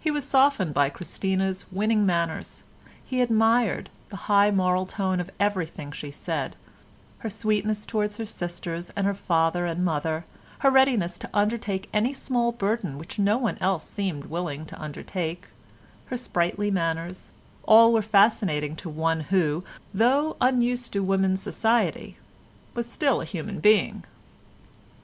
[0.00, 2.64] He was softened by Christina's winning manners:
[3.04, 6.56] he admired the high moral tone of everything she said;
[7.18, 10.24] her sweetness towards her sisters and her father and mother,
[10.66, 15.46] her readiness to undertake any small burden which no one else seemed willing to undertake,
[16.06, 17.30] her sprightly manners,
[17.62, 19.62] all were fascinating to one who,
[19.94, 22.16] though unused to woman's society,
[22.74, 24.02] was still a human being.